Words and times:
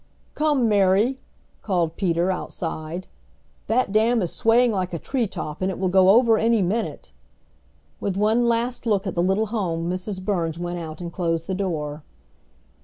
"Come, 0.33 0.67
Mary!" 0.67 1.19
called 1.61 1.95
Peter, 1.95 2.31
outside. 2.31 3.05
"That 3.67 3.91
dam 3.91 4.23
is 4.23 4.33
swaying 4.33 4.71
like 4.71 4.95
a 4.95 4.97
tree 4.97 5.27
top, 5.27 5.61
and 5.61 5.69
it 5.69 5.77
will 5.77 5.89
go 5.89 6.09
over 6.09 6.39
any 6.39 6.63
minute." 6.63 7.11
With 7.99 8.17
one 8.17 8.47
last 8.49 8.87
look 8.87 9.05
at 9.05 9.13
the 9.13 9.21
little 9.21 9.45
home 9.53 9.87
Mrs. 9.91 10.19
Burns 10.25 10.57
went 10.57 10.79
out 10.79 11.01
and 11.01 11.13
closed 11.13 11.45
the 11.45 11.53
door. 11.53 12.01